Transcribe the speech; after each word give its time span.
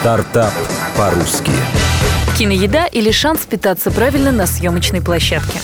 Стартап 0.00 0.54
по-русски. 0.96 1.52
Киноеда 2.38 2.86
или 2.86 3.10
шанс 3.10 3.40
питаться 3.40 3.90
правильно 3.90 4.32
на 4.32 4.46
съемочной 4.46 5.02
площадке. 5.02 5.60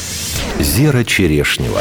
Зера 0.60 1.04
Черешнева. 1.04 1.80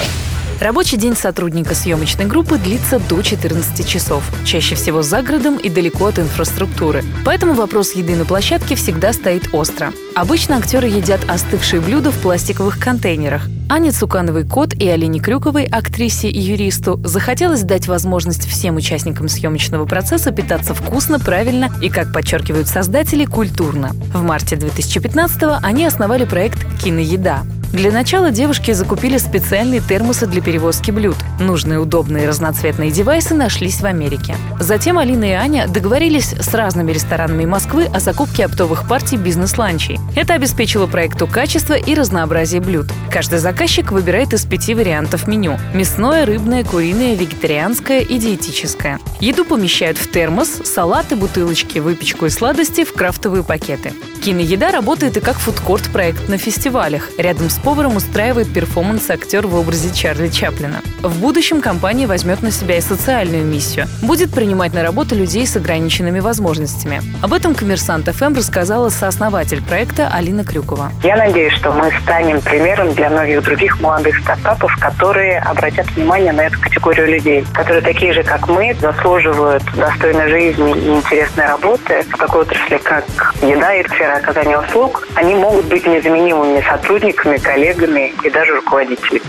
Рабочий 0.62 0.96
день 0.96 1.18
сотрудника 1.18 1.76
съемочной 1.76 2.23
группы 2.28 2.57
длится 2.57 2.99
до 2.99 3.21
14 3.21 3.86
часов, 3.86 4.23
чаще 4.46 4.76
всего 4.76 5.02
за 5.02 5.21
городом 5.21 5.57
и 5.57 5.68
далеко 5.70 6.05
от 6.05 6.18
инфраструктуры. 6.18 7.04
Поэтому 7.26 7.55
вопрос 7.55 7.91
еды 7.91 8.15
на 8.15 8.23
площадке 8.23 8.76
всегда 8.76 9.12
стоит 9.12 9.49
остро. 9.51 9.92
Обычно 10.15 10.56
актеры 10.56 10.87
едят 10.87 11.29
остывшие 11.29 11.81
блюда 11.81 12.12
в 12.12 12.17
пластиковых 12.19 12.79
контейнерах. 12.79 13.49
Ане 13.68 13.92
Цукановой 13.92 14.46
Кот 14.46 14.74
и 14.76 14.88
Алине 14.88 15.20
Крюковой, 15.20 15.65
актрисе 15.65 16.30
и 16.30 16.40
юристу, 16.40 17.00
захотелось 17.04 17.64
дать 17.64 17.88
возможность 17.88 18.48
всем 18.48 18.76
участникам 18.76 19.27
съемочного 19.27 19.86
процесса 19.86 20.32
питаться 20.32 20.76
вкусно, 20.76 21.20
правильно 21.20 21.72
и, 21.82 21.90
как 21.90 22.14
подчеркивают 22.14 22.68
создатели, 22.68 23.26
культурно. 23.26 23.91
В 24.14 24.22
марте 24.22 24.56
2015-го 24.56 25.66
они 25.66 25.86
основали 25.86 26.26
проект 26.26 26.59
«Киноеда». 26.80 27.40
Для 27.72 27.92
начала 27.92 28.32
девушки 28.32 28.72
закупили 28.72 29.18
специальные 29.18 29.82
термосы 29.82 30.28
для 30.28 30.42
перевозки 30.42 30.92
блюд. 30.92 31.18
Нужные 31.40 31.80
удобные 31.80 32.28
разноцветные 32.28 32.92
девайсы 32.92 33.34
нашлись 33.34 33.82
в 33.82 33.86
Америке. 33.86 34.36
Затем 34.60 34.98
Алина 34.98 35.26
и 35.26 35.32
Аня 35.32 35.68
договорились 35.68 36.34
с 36.34 36.54
разными 36.54 36.92
ресторанами 36.92 37.46
Москвы 37.46 37.86
о 37.86 38.00
закупке 38.00 38.46
оптовых 38.46 38.88
партий 38.88 39.18
бизнес-ланчей. 39.18 40.00
Это 40.16 40.34
обеспечило 40.34 40.88
проекту 40.88 41.28
качество 41.28 41.73
и 41.73 41.94
разнообразие 41.96 42.62
блюд. 42.62 42.88
Каждый 43.12 43.40
заказчик 43.40 43.92
выбирает 43.92 44.34
из 44.34 44.45
пяти 44.45 44.73
вариантов 44.73 45.28
меню– 45.28 45.58
мясное, 45.73 46.26
рыбное, 46.26 46.64
куриное, 46.64 47.16
вегетарианское 47.16 48.02
и 48.02 48.18
диетическое. 48.18 49.00
Еду 49.20 49.45
помещают 49.45 49.98
в 49.98 50.09
термос, 50.09 50.62
салаты, 50.64 51.16
бутылочки, 51.16 51.80
выпечку 51.80 52.26
и 52.26 52.30
сладости 52.30 52.84
в 52.84 52.94
крафтовые 52.94 53.44
пакеты. 53.44 53.94
Киноеда 54.23 54.72
работает 54.72 55.18
и 55.18 55.20
как 55.20 55.38
фудкорт 55.38 55.84
проект 55.92 56.30
на 56.30 56.38
фестивалях. 56.38 57.09
Рядом 57.17 57.50
с 57.50 57.58
поваром 57.66 57.95
устраивает 57.95 58.53
перформанс 58.53 59.09
актер 59.09 59.47
в 59.47 59.55
образе 59.55 59.91
Чарли 59.91 60.27
Чаплина. 60.27 60.81
В 61.02 61.19
будущем 61.19 61.61
компания 61.61 62.05
возьмет 62.05 62.44
на 62.44 62.52
себя 62.52 62.77
и 62.77 62.81
социальную 62.81 63.44
миссию. 63.44 63.88
Будет 64.03 64.31
принимать 64.31 64.75
на 64.75 64.83
работу 64.83 65.16
людей 65.16 65.47
с 65.47 65.58
ограниченными 65.58 66.19
возможностями. 66.19 67.02
Об 67.23 67.33
этом 67.33 67.55
«Коммерсант 67.55 68.08
ФМ» 68.08 68.36
рассказала 68.36 68.89
сооснователь 68.89 69.63
проекта 69.63 70.11
Алина 70.13 70.45
Крюкова. 70.45 70.91
Я 71.02 71.16
надеюсь, 71.16 71.53
что 71.53 71.71
мы 71.71 71.91
станем 72.03 72.39
примером 72.41 72.93
для 72.93 73.09
многих 73.09 73.41
других 73.41 73.81
молодых 73.81 74.19
стартапов, 74.19 74.71
которые 74.80 75.39
обратят 75.39 75.89
внимание 75.95 76.33
на 76.33 76.41
эту 76.41 76.61
категорию 76.61 77.08
людей, 77.08 77.43
которые 77.52 77.81
такие 77.81 78.13
же, 78.13 78.21
как 78.21 78.47
мы, 78.47 78.75
заслуживают 78.80 79.63
достойной 79.75 80.30
жизни 80.30 80.69
и 80.69 80.89
интересной 80.97 81.47
работы 81.47 82.05
в 82.11 82.16
такой 82.16 82.41
отрасли, 82.41 82.77
как 82.77 83.05
еда 83.41 83.73
и 83.73 83.88
сфера 83.88 84.17
оказания 84.17 84.59
услуг, 84.59 85.08
они 85.16 85.33
могут 85.33 85.66
быть 85.66 85.88
незаменимыми 85.88 86.63
сотрудниками, 86.69 87.38
коллегами 87.46 88.12
и 88.24 88.30
даже 88.30 88.56
руководителями. 88.56 89.22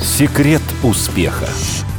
Секрет 0.00 0.62
успеха. 0.84 1.48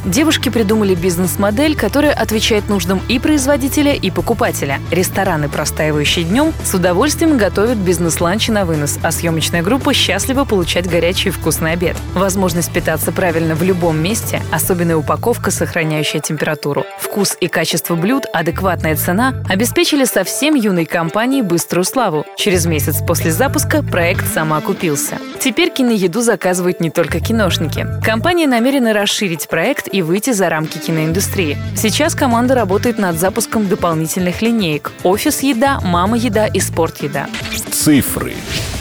Девушки 0.06 0.50
придумали 0.50 0.96
бизнес-модель, 0.96 1.78
которая 1.78 2.12
отвечает 2.12 2.68
нуждам 2.68 3.02
и 3.08 3.20
производителя, 3.20 3.94
и 3.94 4.12
покупателя. 4.12 4.82
Рестораны, 4.92 5.48
простаивающие 5.48 6.26
днем, 6.26 6.52
с 6.66 6.74
удовольствием 6.74 7.38
готовят 7.38 7.78
бизнес-ланчи 7.78 8.52
на 8.52 8.66
вынос, 8.66 9.00
а 9.02 9.12
съемочная 9.12 9.64
группа 9.64 9.94
счастлива 9.94 10.44
получать 10.44 10.90
горячий 10.90 11.30
и 11.30 11.32
вкусный 11.32 11.72
обед. 11.72 11.96
Возможность 12.16 12.74
питаться 12.74 13.14
правильно 13.14 13.56
в 13.56 13.64
любом 13.64 13.98
месте, 13.98 14.42
особенная 14.52 14.98
упаковка, 14.98 15.52
сохраняющая 15.52 16.20
температуру, 16.20 16.86
вкус 17.00 17.38
и 17.40 17.48
качество 17.48 17.96
блюд, 17.96 18.26
адекватная 18.34 18.98
цена 18.98 19.34
обеспечили 19.48 20.04
совсем 20.04 20.56
юной 20.56 20.86
компании 20.86 21.42
быструю 21.42 21.86
славу. 21.86 22.26
Через 22.36 22.66
месяц 22.66 23.02
после 23.08 23.32
запуска 23.32 23.82
проект 23.82 24.34
самоокупился. 24.34 25.18
Теперь 25.40 25.72
киноеду 25.72 26.22
заказывают 26.22 26.80
не 26.80 26.90
только 26.90 27.20
киношники. 27.20 27.86
Компания 28.04 28.48
намерена 28.48 28.94
расширить 28.94 29.48
проект 29.48 29.93
и 29.94 30.02
выйти 30.02 30.32
за 30.32 30.50
рамки 30.50 30.80
киноиндустрии. 30.80 31.58
Сейчас 31.78 32.16
команда 32.16 32.56
работает 32.56 32.98
над 32.98 33.18
запуском 33.18 33.70
дополнительных 33.70 34.42
линеек 34.42 34.92
«Офис-еда», 35.04 35.80
«Мама-еда» 35.82 36.48
и 36.48 36.60
«Спорт-еда». 36.60 37.28
Цифры. 37.72 38.34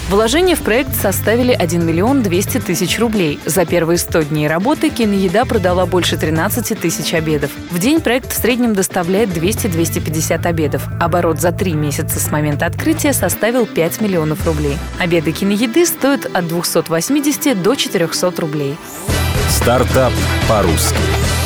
Вложения 0.08 0.56
в 0.56 0.60
проект 0.60 0.94
составили 0.94 1.52
1 1.52 1.86
миллион 1.86 2.22
200 2.22 2.60
тысяч 2.60 2.98
рублей. 2.98 3.38
За 3.46 3.64
первые 3.64 3.96
100 3.96 4.22
дней 4.24 4.46
работы 4.46 4.90
киноеда 4.90 5.46
продала 5.46 5.86
больше 5.86 6.16
13 6.18 6.78
тысяч 6.78 7.14
обедов. 7.14 7.50
В 7.70 7.78
день 7.78 8.00
проект 8.00 8.30
в 8.30 8.36
среднем 8.36 8.74
доставляет 8.74 9.30
200-250 9.30 10.46
обедов. 10.46 10.82
Оборот 11.00 11.40
за 11.40 11.50
три 11.52 11.72
месяца 11.72 12.20
с 12.20 12.30
момента 12.30 12.66
открытия 12.66 13.12
составил 13.12 13.64
5 13.64 14.00
миллионов 14.02 14.44
рублей. 14.46 14.76
Обеды 14.98 15.32
киноеды 15.32 15.86
стоят 15.86 16.26
от 16.26 16.46
280 16.46 17.62
до 17.62 17.74
400 17.74 18.32
рублей. 18.38 18.76
Стартап 19.48 20.12
по-русски. 20.48 21.41